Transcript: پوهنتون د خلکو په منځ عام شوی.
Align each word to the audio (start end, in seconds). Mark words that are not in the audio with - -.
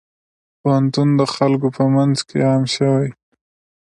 پوهنتون 0.61 1.09
د 1.19 1.21
خلکو 1.35 1.67
په 1.77 1.83
منځ 1.95 2.15
عام 2.45 2.63
شوی. 2.75 3.09